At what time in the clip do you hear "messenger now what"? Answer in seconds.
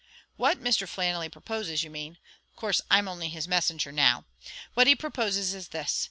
3.47-4.87